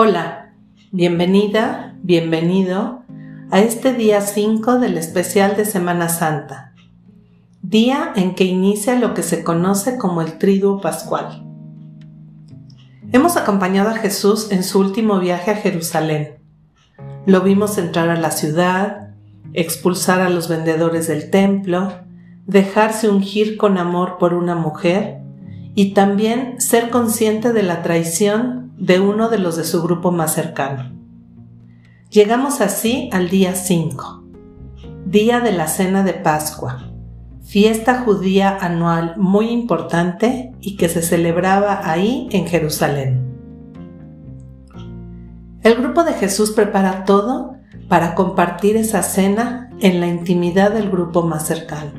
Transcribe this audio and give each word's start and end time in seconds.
Hola, 0.00 0.52
bienvenida, 0.92 1.96
bienvenido 2.04 3.02
a 3.50 3.58
este 3.58 3.92
día 3.92 4.20
5 4.20 4.78
del 4.78 4.96
especial 4.96 5.56
de 5.56 5.64
Semana 5.64 6.08
Santa, 6.08 6.72
día 7.62 8.12
en 8.14 8.36
que 8.36 8.44
inicia 8.44 8.94
lo 8.94 9.12
que 9.12 9.24
se 9.24 9.42
conoce 9.42 9.98
como 9.98 10.22
el 10.22 10.38
Triduo 10.38 10.80
Pascual. 10.80 11.44
Hemos 13.10 13.36
acompañado 13.36 13.88
a 13.88 13.96
Jesús 13.96 14.52
en 14.52 14.62
su 14.62 14.78
último 14.78 15.18
viaje 15.18 15.50
a 15.50 15.56
Jerusalén. 15.56 16.36
Lo 17.26 17.40
vimos 17.40 17.76
entrar 17.76 18.08
a 18.08 18.20
la 18.20 18.30
ciudad, 18.30 19.16
expulsar 19.52 20.20
a 20.20 20.30
los 20.30 20.48
vendedores 20.48 21.08
del 21.08 21.28
templo, 21.28 21.92
dejarse 22.46 23.08
ungir 23.08 23.56
con 23.56 23.78
amor 23.78 24.18
por 24.18 24.32
una 24.32 24.54
mujer 24.54 25.18
y 25.74 25.92
también 25.92 26.60
ser 26.60 26.88
consciente 26.90 27.52
de 27.52 27.64
la 27.64 27.82
traición 27.82 28.67
de 28.78 29.00
uno 29.00 29.28
de 29.28 29.38
los 29.38 29.56
de 29.56 29.64
su 29.64 29.82
grupo 29.82 30.12
más 30.12 30.34
cercano. 30.34 30.92
Llegamos 32.10 32.60
así 32.60 33.10
al 33.12 33.28
día 33.28 33.54
5, 33.54 34.24
día 35.04 35.40
de 35.40 35.52
la 35.52 35.66
cena 35.66 36.04
de 36.04 36.14
Pascua, 36.14 36.92
fiesta 37.42 38.02
judía 38.02 38.56
anual 38.60 39.14
muy 39.16 39.50
importante 39.50 40.52
y 40.60 40.76
que 40.76 40.88
se 40.88 41.02
celebraba 41.02 41.90
ahí 41.90 42.28
en 42.30 42.46
Jerusalén. 42.46 43.26
El 45.62 45.74
grupo 45.74 46.04
de 46.04 46.12
Jesús 46.12 46.52
prepara 46.52 47.04
todo 47.04 47.56
para 47.88 48.14
compartir 48.14 48.76
esa 48.76 49.02
cena 49.02 49.70
en 49.80 50.00
la 50.00 50.06
intimidad 50.06 50.72
del 50.72 50.88
grupo 50.88 51.22
más 51.22 51.46
cercano. 51.46 51.92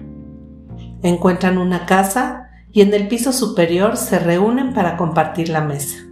Encuentran 1.04 1.58
una 1.58 1.86
casa 1.86 2.50
y 2.72 2.82
en 2.82 2.94
el 2.94 3.08
piso 3.10 3.34
superior 3.34 3.98
se 3.98 4.18
reúnen 4.18 4.74
para 4.74 4.96
compartir 4.96 5.50
la 5.50 5.62
mesa 5.62 6.09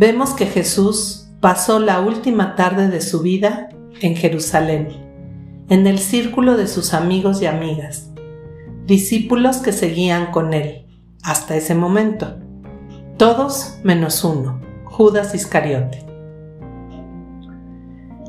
vemos 0.00 0.30
que 0.30 0.46
Jesús 0.46 1.28
pasó 1.40 1.78
la 1.78 2.00
última 2.00 2.56
tarde 2.56 2.88
de 2.88 3.02
su 3.02 3.20
vida 3.20 3.68
en 4.00 4.16
Jerusalén, 4.16 4.88
en 5.68 5.86
el 5.86 5.98
círculo 5.98 6.56
de 6.56 6.68
sus 6.68 6.94
amigos 6.94 7.42
y 7.42 7.46
amigas, 7.46 8.08
discípulos 8.86 9.58
que 9.58 9.72
seguían 9.72 10.32
con 10.32 10.54
él 10.54 10.86
hasta 11.22 11.54
ese 11.54 11.74
momento, 11.74 12.38
todos 13.18 13.76
menos 13.84 14.24
uno, 14.24 14.62
Judas 14.84 15.34
Iscariote. 15.34 16.06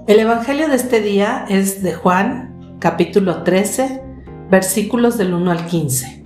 El 0.07 0.19
Evangelio 0.19 0.67
de 0.67 0.75
este 0.75 0.99
día 0.99 1.45
es 1.47 1.81
de 1.81 1.93
Juan, 1.93 2.75
capítulo 2.79 3.43
13, 3.43 4.03
versículos 4.49 5.17
del 5.17 5.33
1 5.33 5.49
al 5.49 5.65
15. 5.67 6.25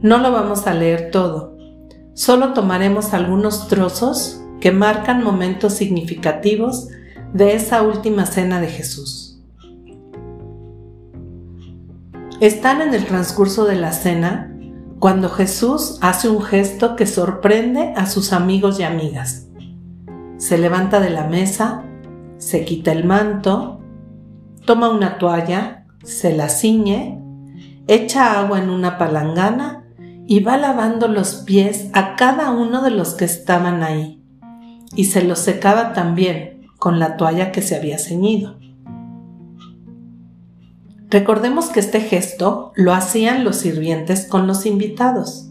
No 0.00 0.18
lo 0.18 0.30
vamos 0.30 0.68
a 0.68 0.74
leer 0.74 1.10
todo, 1.10 1.58
solo 2.14 2.52
tomaremos 2.52 3.14
algunos 3.14 3.66
trozos 3.66 4.39
que 4.60 4.72
marcan 4.72 5.24
momentos 5.24 5.72
significativos 5.72 6.88
de 7.32 7.54
esa 7.54 7.82
última 7.82 8.26
cena 8.26 8.60
de 8.60 8.68
Jesús. 8.68 9.40
Están 12.40 12.82
en 12.82 12.94
el 12.94 13.06
transcurso 13.06 13.64
de 13.64 13.76
la 13.76 13.92
cena 13.92 14.54
cuando 14.98 15.30
Jesús 15.30 15.98
hace 16.02 16.28
un 16.28 16.42
gesto 16.42 16.94
que 16.94 17.06
sorprende 17.06 17.94
a 17.96 18.06
sus 18.06 18.32
amigos 18.32 18.78
y 18.80 18.82
amigas. 18.82 19.46
Se 20.36 20.58
levanta 20.58 21.00
de 21.00 21.10
la 21.10 21.24
mesa, 21.24 21.84
se 22.38 22.64
quita 22.64 22.92
el 22.92 23.04
manto, 23.04 23.80
toma 24.64 24.90
una 24.90 25.18
toalla, 25.18 25.86
se 26.02 26.34
la 26.34 26.48
ciñe, 26.48 27.22
echa 27.86 28.38
agua 28.38 28.58
en 28.58 28.70
una 28.70 28.98
palangana 28.98 29.84
y 30.26 30.40
va 30.40 30.56
lavando 30.56 31.08
los 31.08 31.34
pies 31.34 31.88
a 31.92 32.16
cada 32.16 32.50
uno 32.50 32.82
de 32.82 32.90
los 32.90 33.14
que 33.14 33.24
estaban 33.26 33.82
ahí 33.82 34.19
y 34.94 35.04
se 35.04 35.22
lo 35.22 35.36
secaba 35.36 35.92
también 35.92 36.68
con 36.78 36.98
la 36.98 37.16
toalla 37.16 37.52
que 37.52 37.62
se 37.62 37.76
había 37.76 37.98
ceñido. 37.98 38.58
Recordemos 41.10 41.66
que 41.66 41.80
este 41.80 42.00
gesto 42.00 42.72
lo 42.76 42.92
hacían 42.92 43.44
los 43.44 43.56
sirvientes 43.56 44.26
con 44.26 44.46
los 44.46 44.64
invitados. 44.64 45.48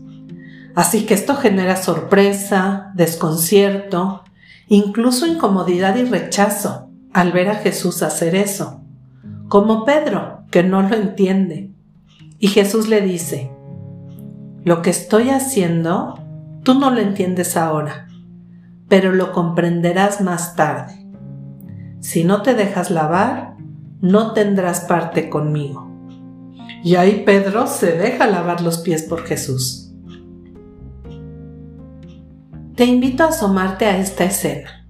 Así 0.74 1.06
que 1.06 1.14
esto 1.14 1.36
genera 1.36 1.76
sorpresa, 1.76 2.92
desconcierto, 2.96 4.24
incluso 4.68 5.26
incomodidad 5.26 5.98
y 5.98 6.06
rechazo 6.06 6.90
al 7.14 7.32
ver 7.32 7.50
a 7.50 7.56
Jesús 7.56 8.02
hacer 8.04 8.36
eso. 8.36 8.82
Como 9.50 9.84
Pedro, 9.84 10.44
que 10.52 10.64
no 10.64 10.82
lo 10.82 10.96
entiende. 10.96 11.72
Y 12.40 12.48
Jesús 12.48 12.88
le 12.88 13.02
dice, 13.02 13.52
lo 14.64 14.82
que 14.82 14.92
estoy 14.92 15.30
haciendo, 15.30 16.20
tú 16.64 16.76
no 16.76 16.92
lo 16.92 17.02
entiendes 17.02 17.58
ahora, 17.58 18.08
pero 18.90 19.14
lo 19.14 19.32
comprenderás 19.32 20.20
más 20.20 20.56
tarde. 20.56 21.08
Si 22.02 22.24
no 22.24 22.42
te 22.42 22.56
dejas 22.56 22.92
lavar, 22.92 23.56
no 24.02 24.34
tendrás 24.34 24.82
parte 24.82 25.30
conmigo. 25.30 25.88
Y 26.84 26.96
ahí 26.96 27.24
Pedro 27.26 27.68
se 27.68 27.92
deja 27.98 28.26
lavar 28.28 28.62
los 28.62 28.80
pies 28.80 29.04
por 29.04 29.24
Jesús. 29.26 29.94
Te 32.76 32.86
invito 32.86 33.24
a 33.24 33.28
asomarte 33.28 33.86
a 33.86 33.98
esta 33.98 34.24
escena. 34.24 34.88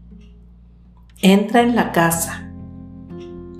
Entra 1.21 1.61
en 1.61 1.75
la 1.75 1.91
casa. 1.91 2.49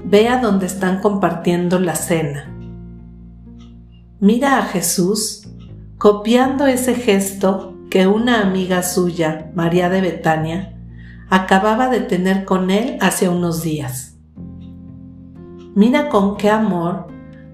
Ve 0.06 0.30
a 0.30 0.40
donde 0.40 0.68
están 0.68 1.02
compartiendo 1.02 1.80
la 1.80 1.96
cena. 1.96 2.56
Mira 4.20 4.60
a 4.60 4.64
Jesús 4.64 5.48
copiando 5.98 6.68
ese 6.68 6.94
gesto 6.94 7.69
que 7.90 8.08
una 8.08 8.42
amiga 8.42 8.84
suya, 8.84 9.52
María 9.56 9.90
de 9.90 10.02
Betania, 10.02 10.78
acababa 11.30 11.90
de 11.90 12.02
tener 12.02 12.46
con 12.46 12.70
él 12.72 12.98
hace 13.02 13.30
unos 13.30 13.64
días. 13.64 14.16
Mira 15.76 16.10
con 16.10 16.38
qué 16.38 16.50
amor 16.50 17.08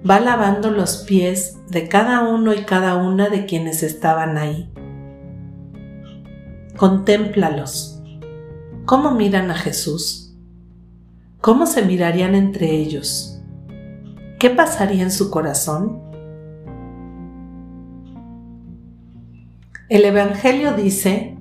va 0.10 0.20
lavando 0.20 0.72
los 0.72 0.98
pies 0.98 1.58
de 1.70 1.88
cada 1.88 2.28
uno 2.28 2.54
y 2.54 2.64
cada 2.64 2.96
una 2.96 3.30
de 3.30 3.46
quienes 3.46 3.82
estaban 3.84 4.38
ahí. 4.38 4.72
Contémplalos. 6.78 8.02
¿Cómo 8.86 9.12
miran 9.12 9.50
a 9.52 9.56
Jesús? 9.56 10.36
¿Cómo 11.42 11.66
se 11.66 11.82
mirarían 11.82 12.36
entre 12.36 12.72
ellos? 12.72 13.42
¿Qué 14.40 14.50
pasaría 14.50 15.04
en 15.04 15.12
su 15.12 15.30
corazón? 15.32 16.02
El 19.88 20.04
Evangelio 20.04 20.74
dice 20.74 21.38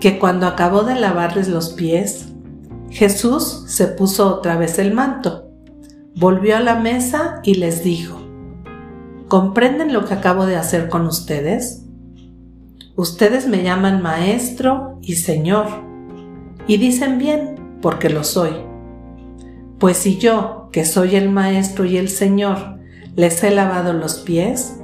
que 0.00 0.18
cuando 0.18 0.46
acabó 0.46 0.82
de 0.82 0.96
lavarles 0.96 1.48
los 1.48 1.70
pies, 1.70 2.28
Jesús 2.90 3.64
se 3.68 3.86
puso 3.86 4.28
otra 4.28 4.58
vez 4.58 4.78
el 4.78 4.92
manto, 4.92 5.48
volvió 6.14 6.58
a 6.58 6.60
la 6.60 6.74
mesa 6.74 7.40
y 7.42 7.54
les 7.54 7.82
dijo, 7.82 8.20
¿comprenden 9.28 9.94
lo 9.94 10.04
que 10.04 10.12
acabo 10.12 10.44
de 10.44 10.56
hacer 10.56 10.90
con 10.90 11.06
ustedes? 11.06 11.86
Ustedes 12.96 13.48
me 13.48 13.62
llaman 13.62 14.02
maestro 14.02 14.98
y 15.00 15.14
señor, 15.14 15.66
y 16.66 16.76
dicen 16.76 17.16
bien, 17.16 17.78
porque 17.80 18.10
lo 18.10 18.24
soy. 18.24 18.52
Pues 19.78 19.96
si 19.96 20.18
yo, 20.18 20.68
que 20.70 20.84
soy 20.84 21.16
el 21.16 21.30
maestro 21.30 21.86
y 21.86 21.96
el 21.96 22.10
señor, 22.10 22.78
les 23.14 23.42
he 23.42 23.50
lavado 23.50 23.94
los 23.94 24.18
pies, 24.18 24.80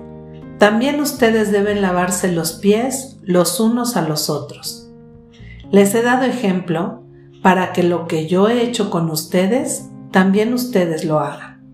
también 0.62 1.00
ustedes 1.00 1.50
deben 1.50 1.82
lavarse 1.82 2.30
los 2.30 2.52
pies 2.52 3.18
los 3.24 3.58
unos 3.58 3.96
a 3.96 4.02
los 4.02 4.30
otros. 4.30 4.88
Les 5.72 5.92
he 5.96 6.02
dado 6.02 6.22
ejemplo 6.22 7.02
para 7.42 7.72
que 7.72 7.82
lo 7.82 8.06
que 8.06 8.28
yo 8.28 8.48
he 8.48 8.62
hecho 8.62 8.88
con 8.88 9.10
ustedes, 9.10 9.90
también 10.12 10.54
ustedes 10.54 11.04
lo 11.04 11.18
hagan. 11.18 11.66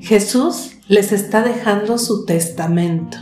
Jesús 0.00 0.72
les 0.86 1.12
está 1.12 1.40
dejando 1.40 1.96
su 1.96 2.26
testamento 2.26 3.16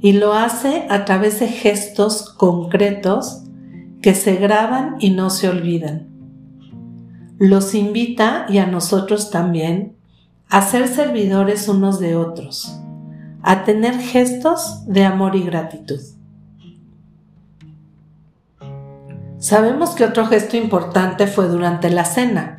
y 0.00 0.12
lo 0.12 0.34
hace 0.34 0.86
a 0.90 1.04
través 1.04 1.40
de 1.40 1.48
gestos 1.48 2.32
concretos 2.34 3.42
que 4.00 4.14
se 4.14 4.36
graban 4.36 4.94
y 5.00 5.10
no 5.10 5.28
se 5.28 5.48
olvidan. 5.48 6.06
Los 7.40 7.74
invita 7.74 8.46
y 8.48 8.58
a 8.58 8.66
nosotros 8.66 9.30
también 9.32 9.96
a 10.50 10.62
ser 10.62 10.88
servidores 10.88 11.68
unos 11.68 12.00
de 12.00 12.16
otros, 12.16 12.76
a 13.40 13.62
tener 13.62 13.94
gestos 13.98 14.84
de 14.84 15.04
amor 15.04 15.36
y 15.36 15.44
gratitud. 15.44 16.00
Sabemos 19.38 19.90
que 19.90 20.04
otro 20.04 20.26
gesto 20.26 20.56
importante 20.56 21.28
fue 21.28 21.46
durante 21.46 21.88
la 21.88 22.04
cena, 22.04 22.58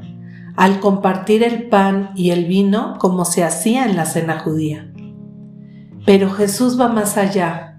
al 0.56 0.80
compartir 0.80 1.44
el 1.44 1.68
pan 1.68 2.12
y 2.16 2.32
el 2.32 2.46
vino 2.46 2.98
como 2.98 3.26
se 3.26 3.44
hacía 3.44 3.86
en 3.86 3.98
la 3.98 4.06
cena 4.06 4.40
judía. 4.40 4.90
Pero 6.06 6.32
Jesús 6.32 6.80
va 6.80 6.88
más 6.88 7.18
allá 7.18 7.78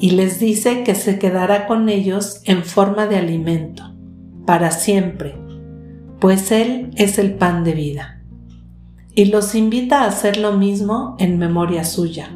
y 0.00 0.10
les 0.10 0.40
dice 0.40 0.82
que 0.82 0.96
se 0.96 1.20
quedará 1.20 1.68
con 1.68 1.88
ellos 1.88 2.42
en 2.44 2.64
forma 2.64 3.06
de 3.06 3.18
alimento, 3.18 3.84
para 4.46 4.72
siempre, 4.72 5.38
pues 6.18 6.50
Él 6.50 6.90
es 6.96 7.20
el 7.20 7.34
pan 7.34 7.62
de 7.62 7.74
vida 7.74 8.17
y 9.18 9.24
los 9.24 9.56
invita 9.56 10.02
a 10.02 10.06
hacer 10.06 10.36
lo 10.36 10.52
mismo 10.52 11.16
en 11.18 11.40
memoria 11.40 11.82
suya, 11.82 12.30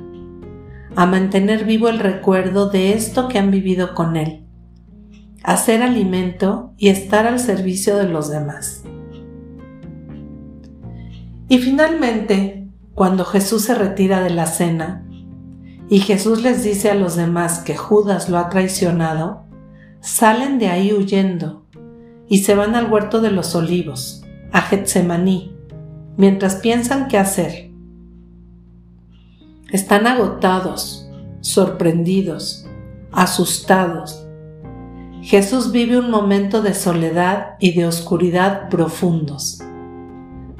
a 0.96 1.06
mantener 1.06 1.64
vivo 1.64 1.88
el 1.88 2.00
recuerdo 2.00 2.70
de 2.70 2.94
esto 2.94 3.29
que 3.29 3.38
han 3.38 3.52
vivido 3.52 3.94
con 3.94 4.17
Él, 4.17 4.49
a 5.44 5.56
ser 5.58 5.81
alimento 5.81 6.75
y 6.76 6.88
estar 6.88 7.29
al 7.29 7.38
servicio 7.38 7.96
de 7.99 8.08
los 8.08 8.32
demás. 8.32 8.82
Y 11.49 11.58
finalmente, 11.58 12.67
cuando 12.96 13.25
Jesús 13.26 13.62
se 13.62 13.76
retira 13.76 14.20
de 14.20 14.31
la 14.31 14.46
cena 14.46 15.06
y 15.88 16.00
Jesús 16.00 16.43
les 16.43 16.64
dice 16.64 16.90
a 16.90 16.96
los 16.96 17.14
demás 17.14 17.61
que 17.61 17.76
Judas 17.76 18.28
lo 18.28 18.38
ha 18.38 18.49
traicionado, 18.49 19.44
salen 20.00 20.58
de 20.58 20.67
ahí 20.67 20.93
huyendo 20.93 21.64
y 22.28 22.38
se 22.38 22.56
van 22.56 22.75
al 22.75 22.90
huerto 22.90 23.20
de 23.20 23.31
los 23.31 23.55
olivos, 23.55 24.25
a 24.50 24.62
Getsemaní, 24.62 25.52
mientras 26.17 26.56
piensan 26.56 27.09
qué 27.09 27.19
hacer. 27.19 27.70
Están 29.70 30.06
agotados, 30.06 31.09
sorprendidos, 31.41 32.67
asustados. 33.11 34.26
Jesús 35.23 35.73
vive 35.73 35.99
un 35.99 36.11
momento 36.11 36.62
de 36.62 36.75
soledad 36.75 37.55
y 37.61 37.73
de 37.73 37.87
oscuridad 37.87 38.69
profundos. 38.69 39.61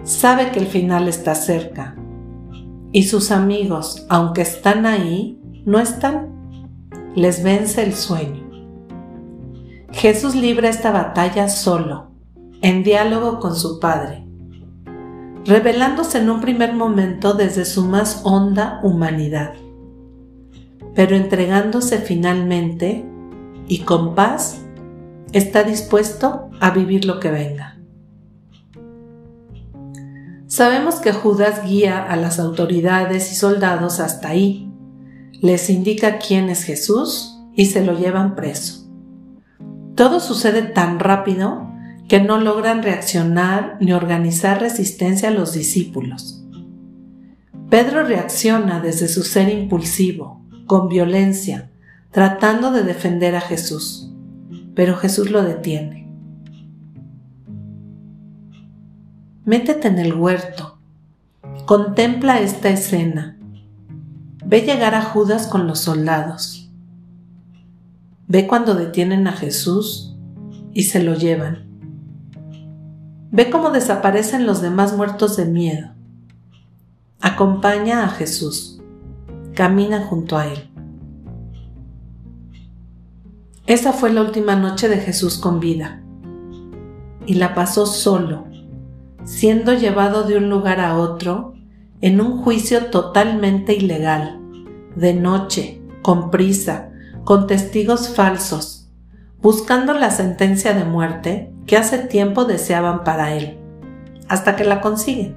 Sabe 0.05 0.51
que 0.51 0.61
el 0.61 0.67
final 0.67 1.09
está 1.09 1.35
cerca. 1.35 1.97
Y 2.93 3.05
sus 3.05 3.31
amigos, 3.31 4.07
aunque 4.09 4.43
están 4.43 4.87
ahí, 4.87 5.41
no 5.65 5.79
están. 5.79 6.31
Les 7.15 7.43
vence 7.43 7.83
el 7.83 7.95
sueño. 7.95 8.51
Jesús 9.93 10.35
libra 10.35 10.71
esta 10.71 10.91
batalla 10.91 11.49
solo, 11.49 12.11
en 12.63 12.83
diálogo 12.83 13.41
con 13.41 13.55
su 13.55 13.79
Padre 13.79 14.22
revelándose 15.45 16.19
en 16.19 16.31
un 16.31 16.41
primer 16.41 16.73
momento 16.73 17.35
desde 17.35 17.65
su 17.65 17.85
más 17.85 18.21
honda 18.25 18.81
humanidad, 18.83 19.55
pero 20.95 21.17
entregándose 21.17 21.99
finalmente 21.99 23.05
y 23.67 23.81
con 23.81 24.15
paz 24.15 24.61
está 25.33 25.65
dispuesto 25.65 26.51
a 26.61 26.71
vivir 26.71 27.05
lo 27.05 27.19
que 27.19 27.31
venga. 27.31 27.79
Sabemos 30.47 30.97
que 30.97 31.13
Judas 31.13 31.65
guía 31.65 32.05
a 32.05 32.17
las 32.17 32.39
autoridades 32.39 33.33
y 33.33 33.35
soldados 33.35 34.01
hasta 34.01 34.29
ahí, 34.29 34.71
les 35.41 35.71
indica 35.71 36.19
quién 36.19 36.51
es 36.51 36.63
Jesús 36.63 37.41
y 37.55 37.67
se 37.67 37.85
lo 37.85 37.99
llevan 37.99 38.37
preso. 38.37 38.87
Todo 39.95 40.21
sucede 40.21 40.63
tan 40.63 41.01
rápido 41.01 41.72
que 42.13 42.21
no 42.21 42.39
logran 42.39 42.83
reaccionar 42.83 43.79
ni 43.81 43.95
organizar 43.95 44.61
resistencia 44.61 45.31
a 45.31 45.33
los 45.33 45.55
discípulos. 45.55 46.45
Pedro 47.71 48.03
reacciona 48.03 48.81
desde 48.81 49.09
su 49.09 49.23
ser 49.23 49.49
impulsivo, 49.49 50.45
con 50.67 50.91
violencia, 50.91 51.71
tratando 52.11 52.71
de 52.71 52.83
defender 52.83 53.35
a 53.35 53.41
Jesús, 53.41 54.13
pero 54.75 54.95
Jesús 54.95 55.31
lo 55.31 55.43
detiene. 55.43 56.13
Métete 59.47 59.89
en 59.89 59.99
el 59.99 60.13
huerto, 60.13 60.81
contempla 61.65 62.41
esta 62.41 62.69
escena, 62.69 63.39
ve 64.45 64.61
llegar 64.61 64.95
a 64.95 65.01
Judas 65.01 65.47
con 65.47 65.67
los 65.67 65.79
soldados, 65.79 66.71
ve 68.29 68.47
cuando 68.47 68.75
detienen 68.75 69.27
a 69.29 69.33
Jesús 69.33 70.15
y 70.75 70.83
se 70.83 71.03
lo 71.03 71.15
llevan. 71.15 71.72
Ve 73.35 73.49
cómo 73.49 73.71
desaparecen 73.71 74.45
los 74.45 74.61
demás 74.61 74.95
muertos 74.95 75.39
de 75.39 75.47
miedo. 75.47 75.89
Acompaña 77.19 78.05
a 78.05 78.09
Jesús. 78.09 78.83
Camina 79.55 80.05
junto 80.05 80.37
a 80.37 80.49
Él. 80.49 80.71
Esa 83.67 83.95
fue 83.95 84.13
la 84.13 84.21
última 84.21 84.55
noche 84.55 84.87
de 84.91 84.99
Jesús 84.99 85.39
con 85.39 85.61
vida. 85.61 86.03
Y 87.25 87.35
la 87.35 87.55
pasó 87.55 87.87
solo, 87.87 88.45
siendo 89.25 89.73
llevado 89.73 90.25
de 90.25 90.37
un 90.37 90.51
lugar 90.51 90.79
a 90.79 90.99
otro 90.99 91.55
en 92.03 92.21
un 92.21 92.43
juicio 92.43 92.91
totalmente 92.91 93.73
ilegal, 93.73 94.43
de 94.95 95.15
noche, 95.15 95.81
con 96.03 96.31
prisa, 96.31 96.91
con 97.25 97.47
testigos 97.47 98.11
falsos, 98.11 98.82
buscando 99.43 99.93
la 99.93 100.13
sentencia 100.13 100.73
de 100.73 100.85
muerte 100.85 101.53
que 101.67 101.77
hace 101.77 101.99
tiempo 101.99 102.45
deseaban 102.45 103.03
para 103.03 103.35
él, 103.35 103.59
hasta 104.29 104.55
que 104.55 104.63
la 104.63 104.81
consiguen. 104.81 105.37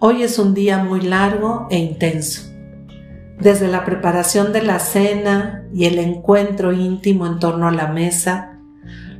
Hoy 0.00 0.24
es 0.24 0.40
un 0.40 0.54
día 0.54 0.78
muy 0.78 1.00
largo 1.00 1.68
e 1.70 1.78
intenso. 1.78 2.42
Desde 3.38 3.68
la 3.68 3.84
preparación 3.84 4.52
de 4.52 4.62
la 4.62 4.80
cena 4.80 5.68
y 5.72 5.84
el 5.84 6.00
encuentro 6.00 6.72
íntimo 6.72 7.26
en 7.28 7.38
torno 7.38 7.68
a 7.68 7.72
la 7.72 7.86
mesa, 7.86 8.58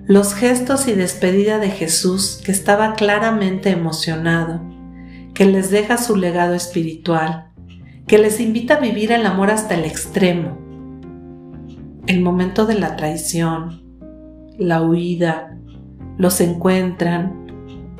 los 0.06 0.34
gestos 0.34 0.88
y 0.88 0.94
despedida 0.94 1.60
de 1.60 1.70
Jesús 1.70 2.40
que 2.44 2.50
estaba 2.50 2.94
claramente 2.94 3.70
emocionado, 3.70 4.60
que 5.32 5.44
les 5.44 5.70
deja 5.70 5.96
su 5.96 6.16
legado 6.16 6.55
espiritual, 6.55 7.52
que 8.08 8.19
les 8.19 8.40
invita 8.40 8.75
a 8.75 8.81
vivir 8.81 9.12
el 9.12 9.26
amor 9.26 9.52
hasta 9.52 9.76
el 9.76 9.84
extremo, 9.84 10.68
el 12.08 12.22
momento 12.22 12.64
de 12.64 12.75
la 12.75 12.96
traición, 12.96 13.82
la 14.56 14.81
huida, 14.81 15.58
los 16.16 16.40
encuentran 16.40 17.46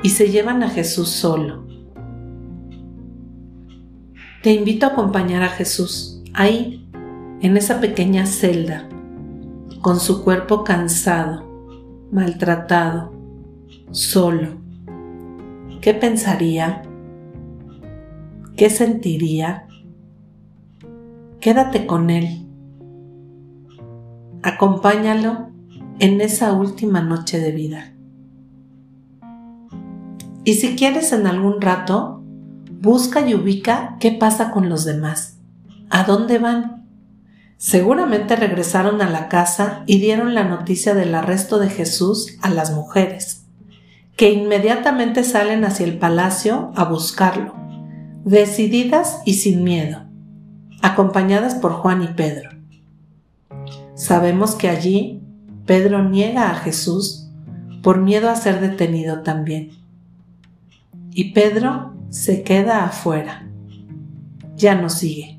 y 0.01 0.09
se 0.09 0.31
llevan 0.31 0.63
a 0.63 0.69
Jesús 0.69 1.09
solo. 1.09 1.67
Te 4.41 4.51
invito 4.51 4.87
a 4.87 4.89
acompañar 4.89 5.43
a 5.43 5.49
Jesús 5.49 6.23
ahí, 6.33 6.89
en 7.41 7.55
esa 7.55 7.79
pequeña 7.79 8.25
celda, 8.25 8.89
con 9.81 9.99
su 9.99 10.23
cuerpo 10.23 10.63
cansado, 10.63 11.45
maltratado, 12.11 13.13
solo. 13.91 14.57
¿Qué 15.81 15.93
pensaría? 15.93 16.81
¿Qué 18.57 18.71
sentiría? 18.71 19.67
Quédate 21.39 21.85
con 21.85 22.09
Él 22.09 22.48
Acompáñalo 24.41 25.49
en 25.99 26.21
esa 26.21 26.53
última 26.53 27.01
noche 27.01 27.39
de 27.39 27.51
vida. 27.51 27.93
Y 30.45 30.53
si 30.53 30.75
quieres 30.75 31.11
en 31.11 31.27
algún 31.27 31.59
rato, 31.59 32.23
busca 32.71 33.27
y 33.27 33.35
ubica 33.35 33.97
qué 33.99 34.11
pasa 34.11 34.51
con 34.51 34.69
los 34.69 34.85
demás. 34.85 35.39
¿A 35.89 36.03
dónde 36.03 36.39
van? 36.39 36.87
Seguramente 37.57 38.37
regresaron 38.37 39.01
a 39.01 39.09
la 39.09 39.27
casa 39.27 39.83
y 39.85 39.99
dieron 39.99 40.33
la 40.33 40.45
noticia 40.45 40.93
del 40.93 41.13
arresto 41.13 41.59
de 41.59 41.69
Jesús 41.69 42.37
a 42.41 42.49
las 42.49 42.71
mujeres, 42.71 43.45
que 44.15 44.31
inmediatamente 44.31 45.25
salen 45.25 45.65
hacia 45.65 45.85
el 45.85 45.99
palacio 45.99 46.71
a 46.77 46.85
buscarlo, 46.85 47.53
decididas 48.23 49.21
y 49.25 49.33
sin 49.33 49.65
miedo, 49.65 50.05
acompañadas 50.81 51.55
por 51.55 51.73
Juan 51.73 52.03
y 52.03 52.07
Pedro. 52.07 52.58
Sabemos 53.99 54.55
que 54.55 54.69
allí 54.69 55.21
Pedro 55.65 56.07
niega 56.07 56.51
a 56.51 56.55
Jesús 56.55 57.29
por 57.83 57.99
miedo 57.99 58.29
a 58.29 58.37
ser 58.37 58.61
detenido 58.61 59.23
también. 59.23 59.71
Y 61.11 61.33
Pedro 61.33 61.95
se 62.07 62.43
queda 62.43 62.85
afuera. 62.85 63.49
Ya 64.55 64.75
no 64.75 64.89
sigue. 64.89 65.37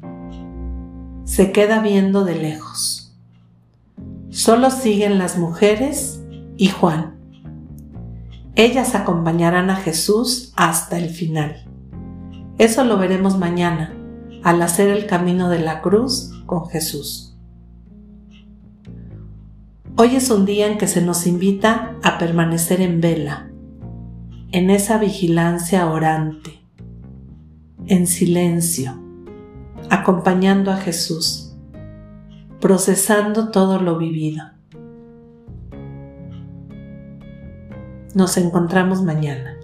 Se 1.25 1.53
queda 1.53 1.81
viendo 1.81 2.27
de 2.27 2.35
lejos. 2.35 3.17
Solo 4.29 4.71
siguen 4.71 5.17
las 5.17 5.39
mujeres 5.39 6.21
y 6.59 6.69
Juan. 6.69 7.15
Ellas 8.57 8.95
acompañarán 8.95 9.71
a 9.71 9.77
Jesús 9.77 10.53
hasta 10.55 10.99
el 10.99 11.09
final. 11.09 11.67
Eso 12.59 12.85
lo 12.85 12.99
veremos 12.99 13.39
mañana, 13.39 13.97
al 14.45 14.61
hacer 14.61 14.91
el 14.91 15.07
camino 15.07 15.49
de 15.49 15.61
la 15.61 15.81
cruz 15.81 16.31
con 16.45 16.69
Jesús. 16.69 17.30
Hoy 20.03 20.17
es 20.17 20.31
un 20.31 20.47
día 20.47 20.67
en 20.67 20.79
que 20.79 20.87
se 20.89 21.03
nos 21.03 21.27
invita 21.27 21.95
a 22.03 22.17
permanecer 22.17 22.81
en 22.81 23.03
vela, 23.03 23.51
en 24.51 24.71
esa 24.71 24.97
vigilancia 24.97 25.91
orante, 25.91 26.65
en 27.87 28.07
silencio, 28.07 28.99
acompañando 29.91 30.71
a 30.71 30.79
Jesús, 30.79 31.55
procesando 32.61 33.51
todo 33.51 33.79
lo 33.79 33.99
vivido. 33.99 34.43
Nos 38.15 38.39
encontramos 38.39 39.03
mañana. 39.03 39.60